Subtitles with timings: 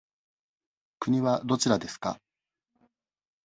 [0.97, 2.19] 国はどちらですか。